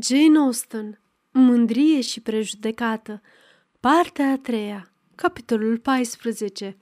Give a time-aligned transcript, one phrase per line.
[0.00, 1.00] Jane Austen,
[1.30, 3.22] Mândrie și prejudecată,
[3.80, 6.76] partea a treia, capitolul 14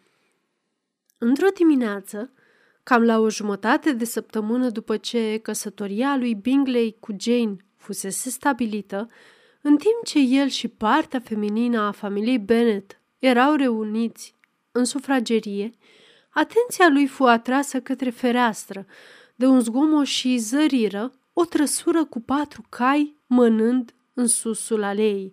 [1.19, 2.33] Într-o dimineață,
[2.83, 9.09] cam la o jumătate de săptămână după ce căsătoria lui Bingley cu Jane fusese stabilită,
[9.63, 14.35] în timp ce el și partea feminină a familiei Bennet erau reuniți
[14.71, 15.71] în sufragerie,
[16.31, 18.87] atenția lui fu atrasă către fereastră
[19.35, 25.33] de un zgomot și zăriră o trăsură cu patru cai mănând în susul aleei.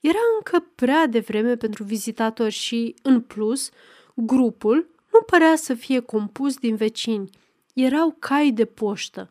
[0.00, 3.70] Era încă prea devreme pentru vizitatori și, în plus,
[4.14, 7.30] grupul nu părea să fie compus din vecini.
[7.74, 9.30] Erau cai de poștă.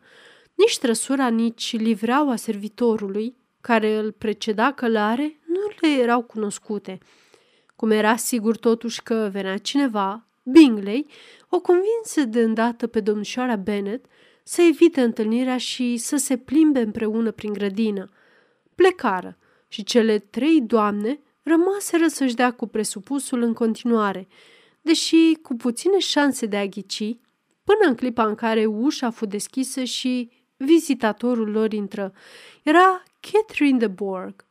[0.54, 6.98] Nici trăsura, nici livreaua servitorului, care îl preceda călare, nu le erau cunoscute.
[7.76, 11.06] Cum era sigur totuși că venea cineva, Bingley
[11.48, 14.04] o convinse de îndată pe domnișoara Bennet
[14.46, 18.10] să evite întâlnirea și să se plimbe împreună prin grădină.
[18.74, 24.28] Plecară și cele trei doamne rămaseră să-și dea cu presupusul în continuare,
[24.80, 27.16] deși cu puține șanse de a ghici,
[27.64, 32.12] până în clipa în care ușa a fost deschisă și vizitatorul lor intră.
[32.62, 34.44] Era Catherine de Borg.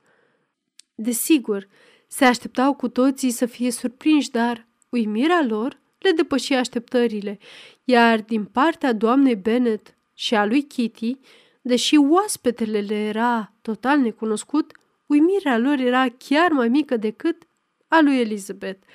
[0.95, 1.67] Desigur,
[2.07, 7.39] se așteptau cu toții să fie surprinși, dar uimirea lor le depăși așteptările,
[7.83, 11.17] iar din partea doamnei Bennet și a lui Kitty,
[11.61, 14.71] deși oaspetele le era total necunoscut,
[15.05, 17.43] uimirea lor era chiar mai mică decât
[17.87, 18.87] a lui Elizabeth.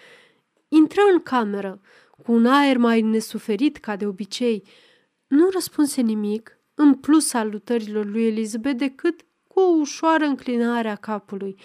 [0.69, 1.81] Intră în cameră,
[2.23, 4.63] cu un aer mai nesuferit ca de obicei.
[5.27, 11.57] Nu răspunse nimic, în plus salutărilor lui Elizabeth, decât cu o ușoară înclinare a capului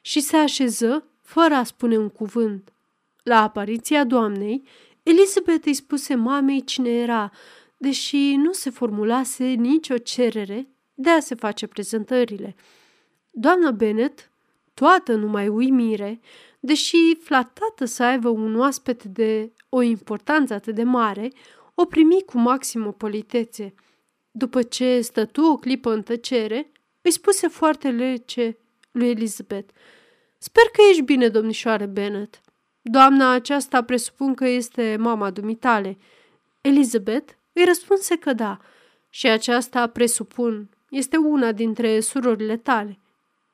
[0.00, 2.72] și se așeză fără a spune un cuvânt.
[3.22, 4.62] La apariția doamnei,
[5.02, 7.30] Elizabeth îi spuse mamei cine era,
[7.76, 12.54] deși nu se formulase nicio cerere de a se face prezentările.
[13.30, 14.30] Doamna Bennet,
[14.74, 16.20] toată numai uimire,
[16.60, 21.32] deși flatată să aibă un oaspete de o importanță atât de mare,
[21.74, 23.74] o primi cu maximă politețe.
[24.30, 28.58] După ce stătu o clipă în tăcere, îi spuse foarte lece
[28.90, 29.72] lui Elizabeth,
[30.38, 32.40] Sper că ești bine, domnișoare Bennet.
[32.82, 35.98] Doamna aceasta presupun că este mama dumitale.
[36.60, 38.58] Elizabeth îi răspunse că da,
[39.08, 42.98] și aceasta presupun este una dintre surorile tale.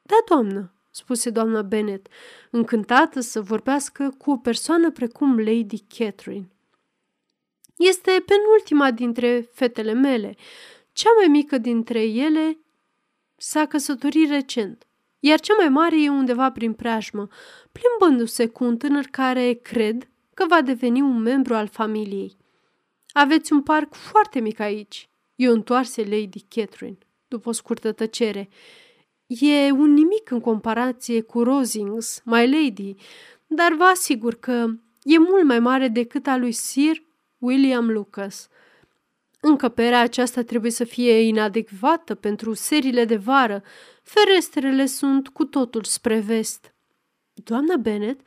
[0.03, 2.07] Da, doamnă, spuse doamna Bennet,
[2.51, 6.49] încântată să vorbească cu o persoană precum Lady Catherine.
[7.77, 10.37] Este penultima dintre fetele mele.
[10.93, 12.59] Cea mai mică dintre ele
[13.37, 14.87] s-a căsătorit recent
[15.21, 17.29] iar cea mai mare e undeva prin preajmă,
[17.73, 22.37] plimbându-se cu un tânăr care cred că va deveni un membru al familiei.
[23.13, 28.49] Aveți un parc foarte mic aici, i-o întoarse Lady Catherine, după o scurtă tăcere.
[29.27, 32.95] E un nimic în comparație cu Rosings, my lady,
[33.47, 34.67] dar vă asigur că
[35.03, 37.03] e mult mai mare decât a lui Sir
[37.39, 38.49] William Lucas–
[39.41, 43.63] Încăperea aceasta trebuie să fie inadecvată pentru serile de vară.
[44.09, 46.75] Ferestrele sunt cu totul spre vest.
[47.33, 48.21] Doamna Bennet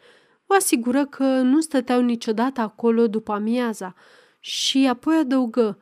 [0.45, 3.95] o asigură că nu stăteau niciodată acolo după amiaza
[4.39, 5.79] și apoi adăugă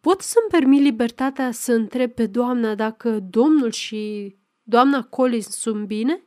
[0.00, 6.22] Pot să-mi permit libertatea să întreb pe doamna dacă domnul și doamna Collins sunt bine?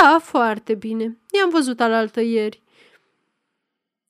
[0.00, 1.18] Da, foarte bine.
[1.36, 2.62] I-am văzut alaltă ieri.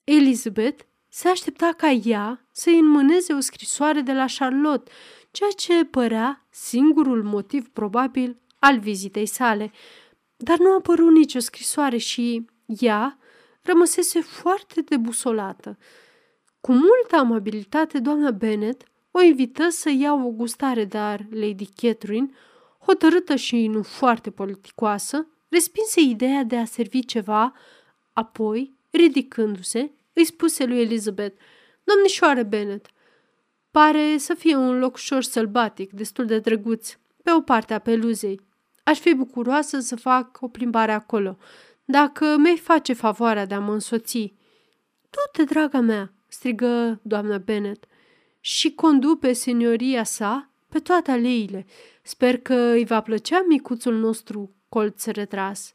[0.05, 4.91] Elizabeth se aștepta ca ea să-i înmâneze o scrisoare de la Charlotte,
[5.31, 9.73] ceea ce părea singurul motiv probabil al vizitei sale.
[10.37, 13.19] Dar nu a apărut nicio scrisoare și ea
[13.63, 15.79] rămăsese foarte debusolată.
[16.61, 22.31] Cu multă amabilitate, doamna Bennet o invită să ia o gustare, dar Lady Catherine,
[22.79, 27.53] hotărâtă și nu foarte politicoasă, respinse ideea de a servi ceva,
[28.13, 31.41] apoi, ridicându-se, îi spuse lui Elizabeth,
[31.85, 32.87] Domnișoare Bennet,
[33.71, 38.41] pare să fie un loc ușor sălbatic, destul de drăguț, pe o parte a peluzei.
[38.85, 41.39] Aș fi bucuroasă să fac o plimbare acolo,
[41.85, 44.35] dacă mi-ai face favoarea de a mă însoți.
[45.11, 47.85] Du-te, draga mea, strigă doamna Bennet,
[48.41, 51.67] și condu pe senioria sa pe toate aleile.
[52.03, 55.75] Sper că îi va plăcea micuțul nostru colț retras.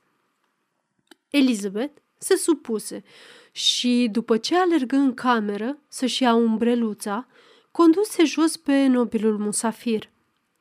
[1.29, 3.03] Elizabeth se supuse
[3.51, 7.27] și, după ce alergă în cameră să-și ia umbreluța,
[7.75, 10.09] conduse jos pe nobilul musafir.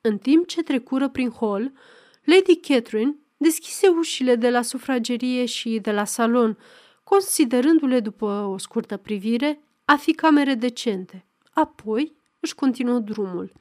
[0.01, 1.73] În timp ce trecură prin hol,
[2.25, 6.59] Lady Catherine deschise ușile de la sufragerie și de la salon,
[7.05, 11.27] considerându-le după o scurtă privire a fi camere decente.
[11.53, 13.53] Apoi își continuă drumul.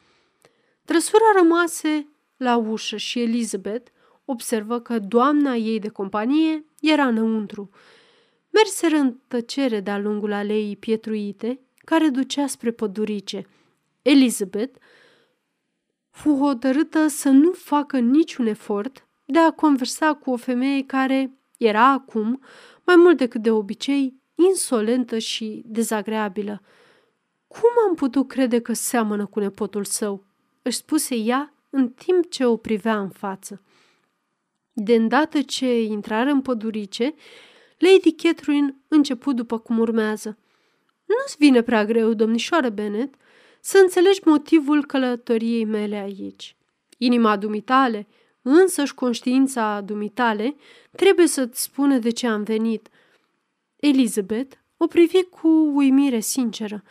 [0.86, 2.08] Trăsura rămase
[2.38, 3.92] la ușă și Elizabeth
[4.26, 7.70] observă că doamna ei de companie era înăuntru.
[8.50, 13.48] Merseră în tăcere de-a lungul aleii pietruite, care ducea spre pădurice.
[14.02, 14.80] Elizabeth
[16.10, 21.92] fu hotărâtă să nu facă niciun efort de a conversa cu o femeie care era
[21.92, 22.42] acum,
[22.86, 26.62] mai mult decât de obicei, insolentă și dezagreabilă.
[27.48, 30.24] Cum am putut crede că seamănă cu nepotul său?"
[30.62, 33.62] își spuse ea în timp ce o privea în față.
[34.74, 37.14] De îndată ce intrară în pădurice,
[37.78, 40.38] Lady Catherine început după cum urmează.
[41.20, 43.14] Nu-ți vine prea greu, domnișoară Bennet,
[43.62, 46.56] să înțelegi motivul călătoriei mele aici.
[46.98, 48.08] Inima dumitale,
[48.42, 50.56] însăși conștiința dumitale,
[50.92, 52.90] trebuie să-ți spună de ce am venit.
[53.76, 56.84] Elizabeth o privi cu uimire sinceră.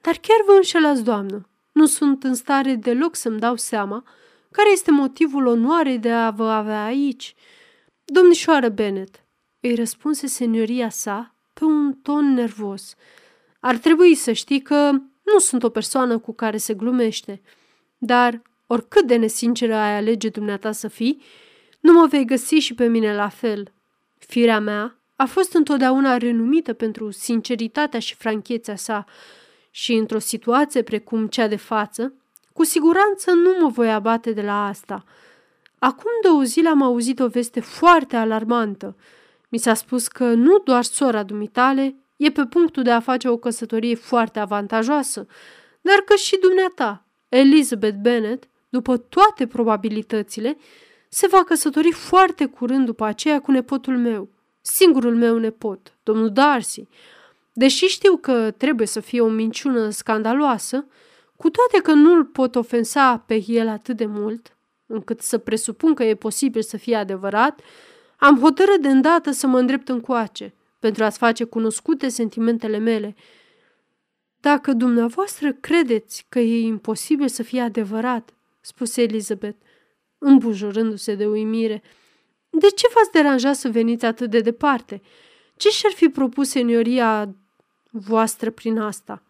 [0.00, 1.48] Dar chiar vă înșelați, doamnă.
[1.72, 4.04] Nu sunt în stare deloc să-mi dau seama
[4.50, 7.34] care este motivul onoarei de a vă avea aici.
[8.04, 9.24] Domnișoară Bennet,
[9.60, 12.94] îi răspunse senioria sa pe un ton nervos.
[13.60, 14.90] Ar trebui să știi că
[15.22, 17.40] nu sunt o persoană cu care se glumește,
[17.98, 21.22] dar oricât de nesinceră ai alege dumneata să fii,
[21.80, 23.72] nu mă vei găsi și pe mine la fel.
[24.18, 29.04] Firea mea a fost întotdeauna renumită pentru sinceritatea și franchețea sa
[29.70, 32.12] și într-o situație precum cea de față,
[32.52, 35.04] cu siguranță nu mă voi abate de la asta.
[35.78, 38.96] Acum două zile am auzit o veste foarte alarmantă.
[39.48, 43.36] Mi s-a spus că nu doar sora dumitale e pe punctul de a face o
[43.36, 45.26] căsătorie foarte avantajoasă,
[45.80, 50.56] dar că și dumneata, Elizabeth Bennet, după toate probabilitățile,
[51.08, 54.28] se va căsători foarte curând după aceea cu nepotul meu,
[54.60, 56.88] singurul meu nepot, domnul Darcy.
[57.52, 60.86] Deși știu că trebuie să fie o minciună scandaloasă,
[61.36, 66.04] cu toate că nu-l pot ofensa pe el atât de mult, încât să presupun că
[66.04, 67.60] e posibil să fie adevărat,
[68.16, 70.54] am hotărât de îndată să mă îndrept încoace,
[70.86, 73.14] pentru a-ți face cunoscute sentimentele mele.
[74.40, 79.58] Dacă dumneavoastră credeți că e imposibil să fie adevărat, spuse Elizabeth,
[80.18, 81.82] îmbujurându-se de uimire,
[82.50, 85.02] de ce v-ați deranja să veniți atât de departe?
[85.56, 87.34] Ce și-ar fi propus senioria
[87.90, 89.22] voastră prin asta?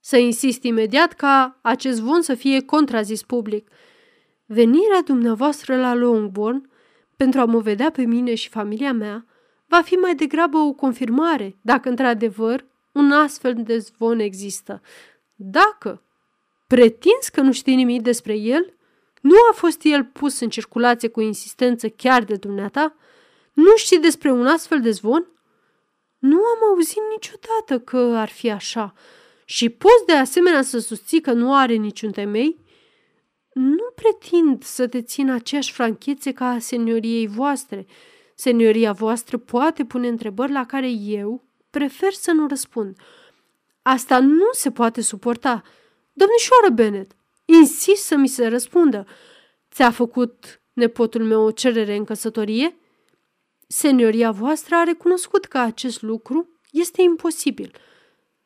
[0.00, 3.70] Să insist imediat ca acest von să fie contrazis public.
[4.46, 6.70] Venirea dumneavoastră la Longbourn
[7.16, 9.26] pentru a mă vedea pe mine și familia mea
[9.72, 14.82] va fi mai degrabă o confirmare dacă într-adevăr un astfel de zvon există.
[15.34, 16.02] Dacă
[16.66, 18.74] pretinzi că nu știi nimic despre el,
[19.20, 22.94] nu a fost el pus în circulație cu insistență chiar de dumneata?
[23.52, 25.26] Nu știi despre un astfel de zvon?
[26.18, 28.94] Nu am auzit niciodată că ar fi așa.
[29.44, 32.58] Și poți de asemenea să susții că nu are niciun temei?
[33.52, 37.86] Nu pretind să te țin aceeași franchețe ca a senioriei voastre.
[38.34, 42.96] Senioria voastră poate pune întrebări la care eu prefer să nu răspund.
[43.82, 45.62] Asta nu se poate suporta.
[46.12, 49.06] Domnișoară Bennet, insist să mi se răspundă.
[49.70, 52.76] Ți-a făcut nepotul meu o cerere în căsătorie?
[53.66, 57.74] Senioria voastră a recunoscut că acest lucru este imposibil.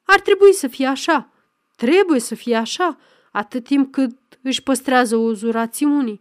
[0.03, 1.31] Ar trebui să fie așa.
[1.77, 2.99] Trebuie să fie așa,
[3.33, 6.21] atât timp cât își păstrează uzurațiunii,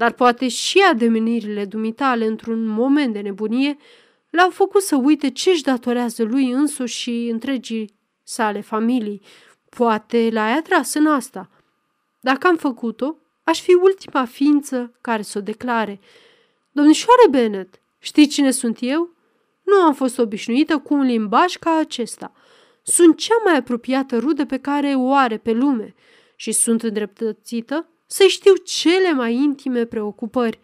[0.00, 3.76] dar poate și ademenirile dumitale într-un moment de nebunie
[4.30, 9.20] l-au făcut să uite ce își datorează lui însuși și întregii sale familii.
[9.68, 11.50] Poate l-ai atras în asta.
[12.20, 16.00] Dacă am făcut-o, aș fi ultima ființă care să o declare.
[16.72, 19.14] Domnișoare Bennet, știi cine sunt eu?
[19.62, 22.32] Nu am fost obișnuită cu un limbaj ca acesta.
[22.82, 25.94] Sunt cea mai apropiată rudă pe care o are pe lume
[26.36, 30.60] și sunt îndreptățită să știu cele mai intime preocupări.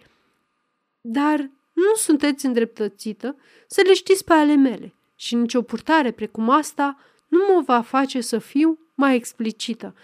[1.00, 3.36] Dar nu sunteți îndreptățită
[3.66, 6.98] să le știți pe ale mele și nicio purtare precum asta
[7.28, 9.94] nu mă va face să fiu mai explicită.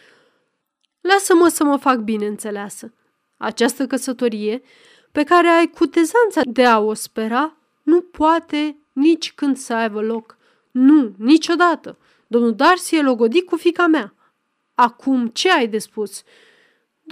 [1.01, 2.93] Lasă-mă să mă fac bine înțeleasă.
[3.37, 4.63] Această căsătorie,
[5.13, 10.37] pe care ai cutezanța de a o spera, nu poate nici când să aibă loc.
[10.71, 11.99] Nu, niciodată.
[12.27, 14.15] Domnul Darcy e logodit cu fica mea.
[14.75, 16.23] Acum, ce ai de spus?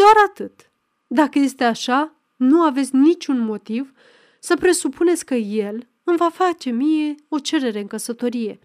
[0.00, 0.70] Doar atât.
[1.06, 3.92] Dacă este așa, nu aveți niciun motiv
[4.38, 8.58] să presupuneți că el îmi va face mie o cerere în căsătorie.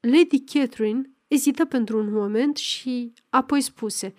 [0.00, 4.14] Lady Catherine ezită pentru un moment și apoi spuse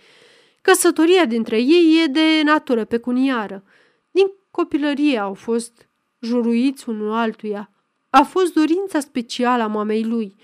[0.62, 3.64] Căsătoria dintre ei e de natură pecuniară.
[4.12, 5.90] Din copilărie au fost
[6.20, 7.70] juruiți unul altuia.
[8.10, 10.36] A fost dorința specială a mamei lui.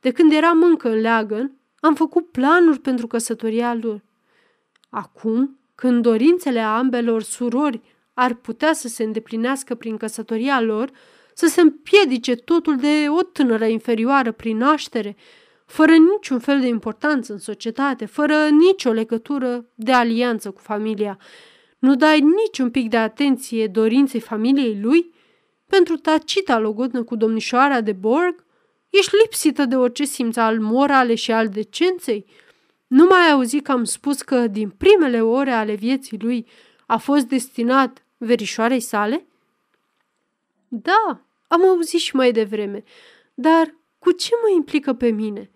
[0.00, 4.06] De când eram încă în leagăn, am făcut planuri pentru căsătoria lor.
[4.88, 7.80] Acum când dorințele ambelor surori
[8.14, 10.90] ar putea să se îndeplinească prin căsătoria lor,
[11.34, 15.16] să se împiedice totul de o tânără inferioară prin naștere,
[15.66, 21.18] fără niciun fel de importanță în societate, fără nicio legătură de alianță cu familia.
[21.78, 25.14] Nu dai niciun pic de atenție dorinței familiei lui?
[25.66, 28.44] Pentru tacita logodnă cu domnișoara de Borg?
[28.90, 32.26] Ești lipsită de orice simț al morale și al decenței?
[32.88, 36.46] Nu mai auzi că am spus că din primele ore ale vieții lui
[36.86, 39.26] a fost destinat verișoarei sale?
[40.68, 42.82] Da, am auzit și mai devreme,
[43.34, 45.50] dar cu ce mă implică pe mine?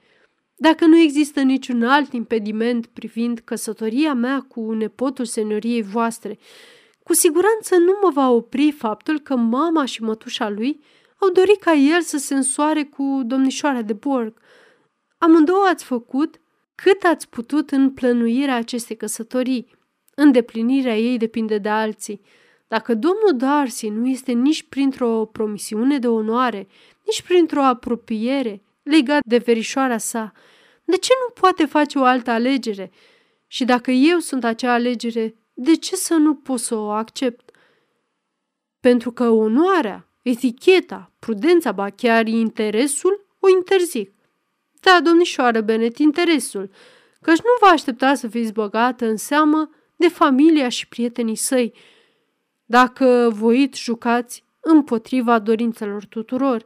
[0.56, 6.38] Dacă nu există niciun alt impediment privind căsătoria mea cu nepotul senioriei voastre,
[7.02, 10.80] cu siguranță nu mă va opri faptul că mama și mătușa lui
[11.18, 14.40] au dorit ca el să se însoare cu domnișoara de Borg.
[15.18, 16.40] Amândouă ați făcut
[16.82, 19.66] cât ați putut în plănuirea acestei căsătorii.
[20.14, 22.20] Îndeplinirea ei depinde de alții.
[22.68, 26.68] Dacă domnul Darcy nu este nici printr-o promisiune de onoare,
[27.06, 30.32] nici printr-o apropiere legat de verișoara sa,
[30.84, 32.90] de ce nu poate face o altă alegere?
[33.46, 37.50] Și dacă eu sunt acea alegere, de ce să nu pot să o accept?
[38.80, 44.12] Pentru că onoarea, eticheta, prudența, ba chiar interesul o interzic.
[44.84, 46.70] Da, domnișoară Benet, interesul,
[47.20, 51.74] căci nu vă aștepta să fiți băgată în seamă de familia și prietenii săi,
[52.64, 56.64] dacă voit jucați împotriva dorințelor tuturor.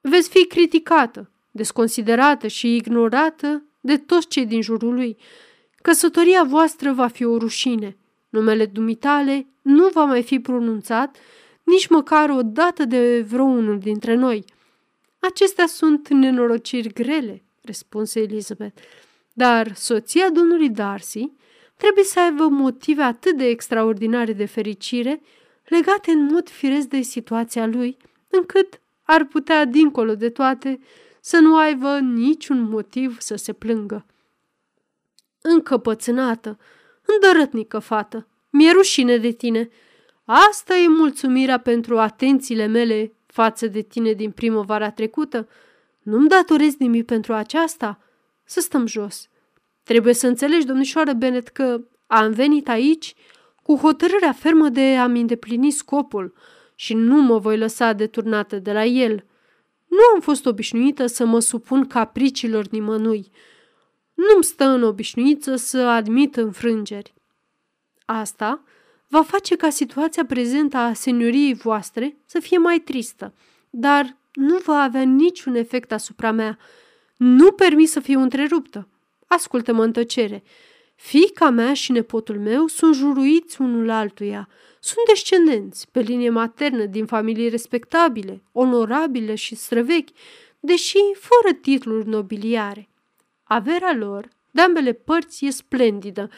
[0.00, 5.16] Veți fi criticată, desconsiderată și ignorată de toți cei din jurul lui.
[5.82, 7.96] Căsătoria voastră va fi o rușine.
[8.28, 11.16] Numele dumitale nu va mai fi pronunțat
[11.62, 14.44] nici măcar o dată de vreunul dintre noi.
[15.26, 18.82] Acestea sunt nenorociri grele, răspunse Elizabeth,
[19.32, 21.32] dar soția domnului Darcy
[21.76, 25.20] trebuie să aibă motive atât de extraordinare de fericire,
[25.64, 27.96] legate în mod firesc de situația lui,
[28.28, 30.80] încât ar putea, dincolo de toate,
[31.20, 34.06] să nu aibă niciun motiv să se plângă.
[35.40, 36.58] Încăpățânată,
[37.04, 39.68] îndărătnică fată, mi-e rușine de tine.
[40.24, 45.48] Asta e mulțumirea pentru atențiile mele față de tine din primăvara trecută.
[46.02, 47.98] Nu-mi datorezi nimic pentru aceasta?
[48.44, 49.28] Să stăm jos.
[49.82, 53.14] Trebuie să înțelegi, domnișoară Bennet, că am venit aici
[53.62, 56.34] cu hotărârea fermă de a-mi îndeplini scopul
[56.74, 59.24] și nu mă voi lăsa deturnată de la el.
[59.86, 63.30] Nu am fost obișnuită să mă supun capriciilor nimănui.
[64.14, 67.14] Nu-mi stă în obișnuiță să admit înfrângeri.
[68.04, 68.62] Asta
[69.08, 73.34] va face ca situația prezentă a senioriei voastre să fie mai tristă,
[73.70, 76.58] dar nu va avea niciun efect asupra mea.
[77.16, 78.88] Nu permis să fiu întreruptă.
[79.26, 80.42] Ascultă-mă în tăcere.
[80.94, 84.48] Fica mea și nepotul meu sunt juruiți unul altuia.
[84.80, 90.10] Sunt descendenți pe linie maternă din familii respectabile, onorabile și străvechi,
[90.60, 92.88] deși fără titluri nobiliare.
[93.42, 96.30] Averea lor, de ambele părți, e splendidă.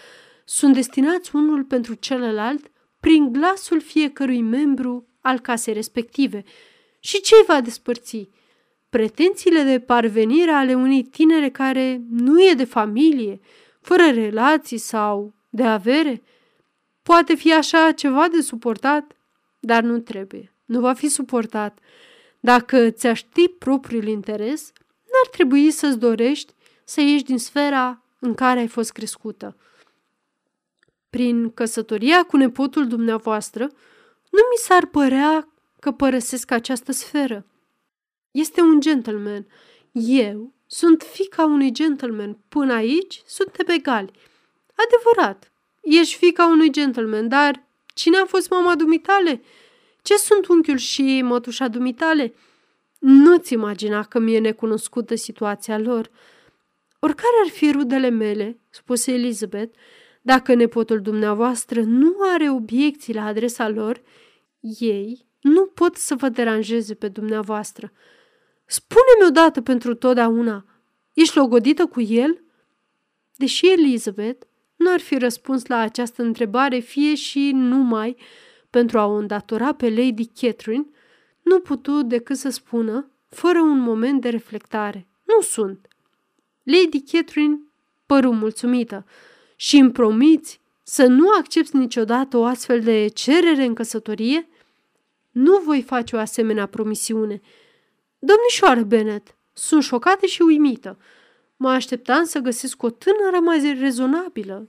[0.48, 6.44] Sunt destinați unul pentru celălalt prin glasul fiecărui membru al casei respective.
[7.00, 8.28] Și ce va despărți?
[8.88, 13.40] Pretențiile de parvenire ale unei tinere care nu e de familie,
[13.80, 16.22] fără relații sau de avere?
[17.02, 19.12] Poate fi așa ceva de suportat,
[19.60, 20.54] dar nu trebuie.
[20.64, 21.78] Nu va fi suportat.
[22.40, 24.72] Dacă ți ști propriul interes,
[25.02, 26.52] n-ar trebui să-ți dorești
[26.84, 29.56] să ieși din sfera în care ai fost crescută.
[31.10, 33.64] Prin căsătoria cu nepotul dumneavoastră,
[34.30, 35.48] nu mi s-ar părea
[35.80, 37.46] că părăsesc această sferă.
[38.30, 39.46] Este un gentleman.
[39.92, 42.38] Eu sunt fica unui gentleman.
[42.48, 44.10] Până aici suntem egali.
[44.74, 49.42] Adevărat, ești fica unui gentleman, dar cine a fost mama dumitale?
[50.02, 52.34] Ce sunt unchiul și mătușa dumitale?
[52.98, 56.10] Nu-ți imagina că mi-e necunoscută situația lor.
[56.98, 59.76] Oricare ar fi rudele mele, spuse Elizabeth,
[60.26, 64.02] dacă nepotul dumneavoastră nu are obiecții la adresa lor,
[64.78, 67.92] ei nu pot să vă deranjeze pe dumneavoastră.
[68.64, 70.64] Spune-mi odată pentru totdeauna,
[71.12, 72.42] ești logodită cu el?
[73.36, 78.16] Deși Elizabeth nu ar fi răspuns la această întrebare fie și numai
[78.70, 80.86] pentru a o îndatora pe Lady Catherine,
[81.42, 85.88] nu putu decât să spună, fără un moment de reflectare, nu sunt.
[86.62, 87.60] Lady Catherine
[88.06, 89.04] păru mulțumită
[89.56, 94.48] și îmi promiți să nu accepti niciodată o astfel de cerere în căsătorie?
[95.30, 97.40] Nu voi face o asemenea promisiune.
[98.18, 100.98] Domnișoară Bennet, sunt șocată și uimită.
[101.56, 104.68] Mă așteptam să găsesc o tânără mai rezonabilă.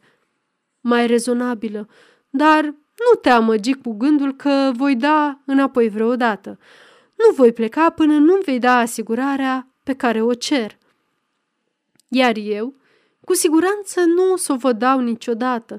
[0.82, 1.88] mai rezonabilă,
[2.29, 2.63] dar
[2.98, 6.60] nu te amăgi cu gândul că voi da înapoi vreodată.
[7.15, 10.77] Nu voi pleca până nu vei da asigurarea pe care o cer.
[12.08, 12.75] Iar eu,
[13.27, 15.74] cu siguranță nu o să o vă dau niciodată.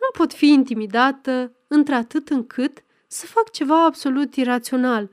[0.00, 5.10] Nu pot fi intimidată într-atât încât să fac ceva absolut irațional.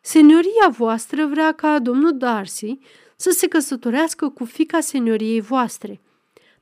[0.00, 2.78] Senioria voastră vrea ca domnul Darcy
[3.16, 6.00] să se căsătorească cu fica senioriei voastre.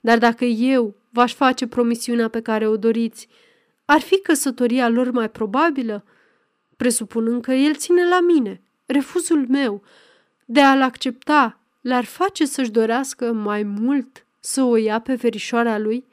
[0.00, 3.28] Dar dacă eu v-aș face promisiunea pe care o doriți,
[3.84, 6.04] ar fi căsătoria lor mai probabilă?
[6.76, 9.82] Presupunând că el ține la mine, refuzul meu,
[10.44, 16.06] de a-l accepta, l-ar face să-și dorească mai mult să o ia pe verișoara lui?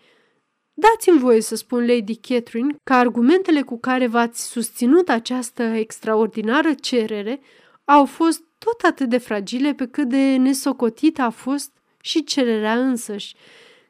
[0.73, 7.39] Dați-mi voie să spun, Lady Catherine, că argumentele cu care v-ați susținut această extraordinară cerere
[7.85, 13.35] au fost tot atât de fragile pe cât de nesocotită a fost și cererea însăși.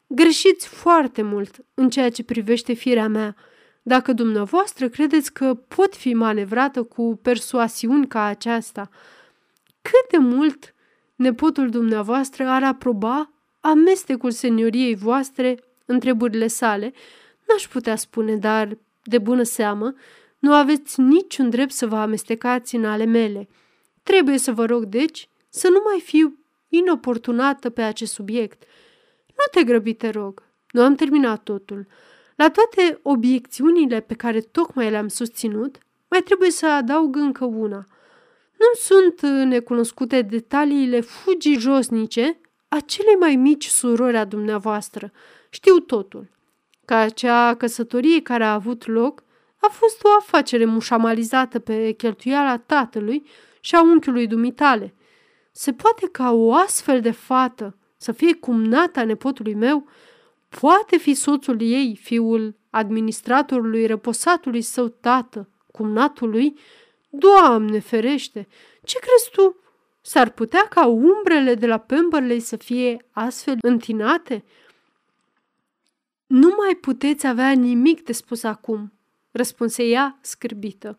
[0.06, 3.36] Greșiți foarte mult în ceea ce privește firea mea.
[3.82, 8.88] Dacă dumneavoastră credeți că pot fi manevrată cu persoasiuni ca aceasta,
[9.82, 10.74] cât de mult
[11.14, 13.30] nepotul dumneavoastră ar aproba
[13.66, 16.92] amestecul senioriei voastre în treburile sale,
[17.48, 19.94] n-aș putea spune, dar, de bună seamă,
[20.38, 23.48] nu aveți niciun drept să vă amestecați în ale mele.
[24.02, 28.62] Trebuie să vă rog, deci, să nu mai fiu inoportunată pe acest subiect.
[29.26, 30.42] Nu te grăbi, te rog.
[30.70, 31.86] Nu am terminat totul.
[32.36, 37.86] La toate obiecțiunile pe care tocmai le-am susținut, mai trebuie să adaug încă una.
[38.58, 42.40] Nu sunt necunoscute detaliile fugii josnice
[42.76, 45.12] a celei mai mici surori a dumneavoastră.
[45.50, 46.30] Știu totul.
[46.84, 49.24] Că acea căsătorie care a avut loc
[49.60, 53.26] a fost o afacere mușamalizată pe cheltuiala tatălui
[53.60, 54.94] și a unchiului dumitale.
[55.52, 59.88] Se poate ca o astfel de fată să fie cumnata nepotului meu?
[60.60, 66.58] Poate fi soțul ei, fiul administratorului răposatului său tată, cumnatului?
[67.10, 68.48] Doamne ferește!
[68.84, 69.56] Ce crezi tu?
[70.08, 74.44] S-ar putea ca umbrele de la Pemberley să fie astfel întinate?
[76.26, 78.92] Nu mai puteți avea nimic de spus acum,
[79.30, 80.96] răspunse ea scârbită.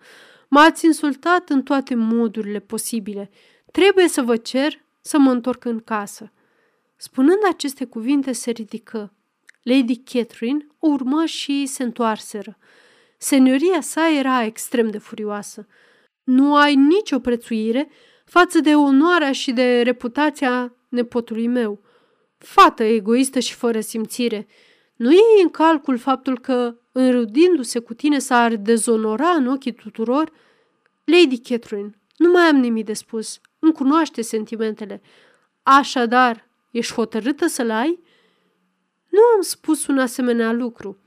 [0.47, 3.29] M-ați insultat în toate modurile posibile.
[3.71, 6.31] Trebuie să vă cer să mă întorc în casă.
[6.95, 9.13] Spunând aceste cuvinte, se ridică.
[9.61, 12.57] Lady Catherine o urmă și se întoarseră.
[13.17, 15.67] Senioria sa era extrem de furioasă.
[16.23, 17.89] Nu ai nicio prețuire
[18.27, 21.81] față de onoarea și de reputația nepotului meu.
[22.37, 24.47] Fată egoistă și fără simțire.
[24.95, 30.31] Nu iei în calcul faptul că, înrudindu-se cu tine, s-ar dezonora în ochii tuturor?
[31.03, 33.39] Lady Catherine, nu mai am nimic de spus.
[33.59, 35.01] Îmi cunoaște sentimentele.
[35.63, 37.99] Așadar, ești hotărâtă să-l ai?
[39.09, 40.99] Nu am spus un asemenea lucru.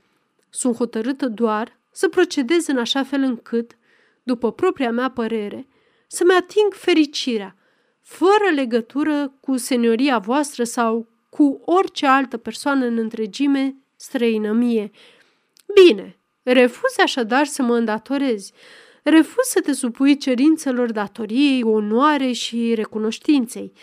[0.49, 3.77] Sunt hotărâtă doar să procedez în așa fel încât,
[4.23, 5.67] după propria mea părere,
[6.13, 7.55] să-mi ating fericirea,
[8.01, 14.91] fără legătură cu senioria voastră sau cu orice altă persoană în întregime străină mie.
[15.83, 18.53] Bine, refuzi așadar să mă îndatorezi.
[19.03, 23.73] Refuz să te supui cerințelor datoriei, onoare și recunoștinței.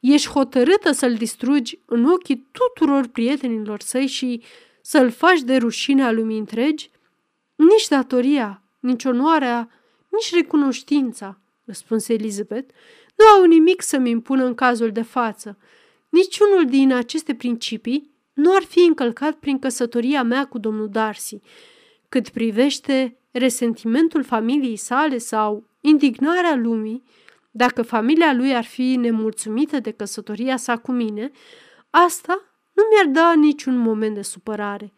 [0.00, 4.42] Ești hotărâtă să-l distrugi în ochii tuturor prietenilor săi și
[4.80, 6.90] să-l faci de rușine lumii întregi?
[7.54, 9.70] Nici datoria, nici onoarea,
[10.08, 11.38] nici recunoștința,
[11.68, 12.74] răspunse Elizabeth,
[13.16, 15.58] nu au nimic să-mi impună în cazul de față.
[16.08, 21.40] Niciunul din aceste principii nu ar fi încălcat prin căsătoria mea cu domnul Darcy.
[22.08, 27.02] Cât privește resentimentul familiei sale sau indignarea lumii,
[27.50, 31.30] dacă familia lui ar fi nemulțumită de căsătoria sa cu mine,
[31.90, 34.92] asta nu mi-ar da niciun moment de supărare.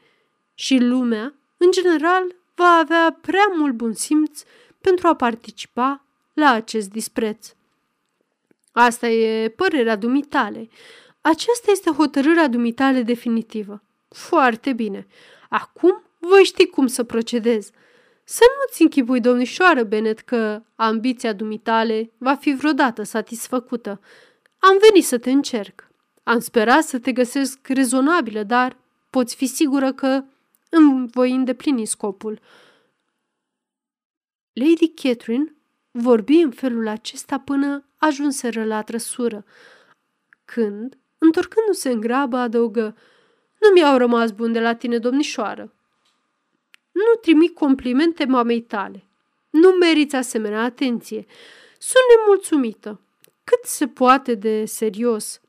[0.54, 4.42] Și lumea, în general, va avea prea mult bun simț
[4.80, 6.04] pentru a participa
[6.40, 7.54] la acest dispreț.
[8.72, 10.68] Asta e părerea dumitale.
[11.20, 13.82] Aceasta este hotărârea dumitale definitivă.
[14.08, 15.06] Foarte bine.
[15.48, 17.70] Acum voi ști cum să procedez.
[18.24, 24.00] Să nu-ți închipui, domnișoară Bennet, că ambiția dumitale va fi vreodată satisfăcută.
[24.58, 25.90] Am venit să te încerc.
[26.22, 28.76] Am sperat să te găsesc rezonabilă, dar
[29.10, 30.24] poți fi sigură că
[30.70, 32.40] îmi voi îndeplini scopul.
[34.52, 35.54] Lady Catherine
[35.90, 39.44] vorbi în felul acesta până ajunseră la trăsură,
[40.44, 42.96] când, întorcându-se în grabă, adăugă,
[43.60, 45.72] Nu mi-au rămas bun de la tine, domnișoară.
[46.92, 49.04] Nu trimit complimente mamei tale.
[49.50, 51.26] Nu meriți asemenea atenție.
[51.78, 53.00] Sunt nemulțumită.
[53.44, 55.40] Cât se poate de serios.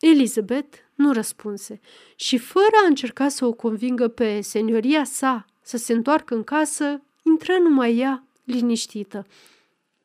[0.00, 1.80] Elizabeth nu răspunse
[2.16, 7.02] și fără a încerca să o convingă pe senioria sa să se întoarcă în casă,
[7.22, 9.26] intră numai ea, liniștită.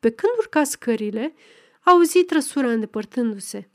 [0.00, 1.34] Pe când urca scările,
[1.80, 3.68] a auzit trăsura îndepărtându-se.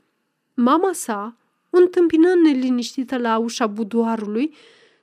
[0.54, 1.36] Mama sa,
[1.70, 4.54] întâmpinând neliniștită la ușa budoarului,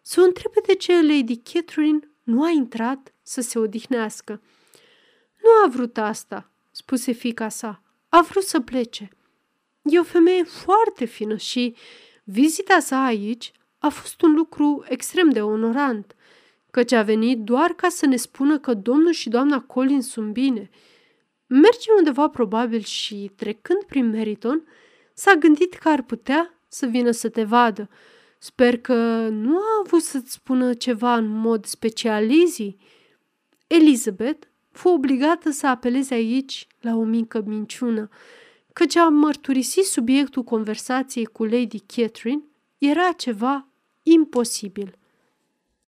[0.02, 4.42] să o întrebe de ce Lady Catherine nu a intrat să se odihnească.
[5.42, 7.82] Nu a vrut asta, spuse fica sa.
[8.10, 9.10] A vrut să plece.
[9.82, 11.76] E o femeie foarte fină și
[12.24, 16.16] vizita sa aici a fost un lucru extrem de onorant,
[16.72, 20.70] căci a venit doar ca să ne spună că domnul și doamna Collins sunt bine.
[21.54, 24.68] Merge undeva probabil și, trecând prin Meriton,
[25.14, 27.90] s-a gândit că ar putea să vină să te vadă.
[28.38, 32.76] Sper că nu a avut să-ți spună ceva în mod special, Lizzie.
[33.68, 38.10] Elizabeth fu obligată să apeleze aici la o mică minciună,
[38.74, 42.44] căci a mărturisi subiectul conversației cu Lady Catherine
[42.78, 43.68] era ceva
[44.04, 44.98] imposibil.